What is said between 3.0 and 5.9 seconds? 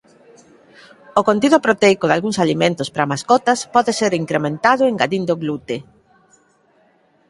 mascotas pode ser incrementado engadindo glute.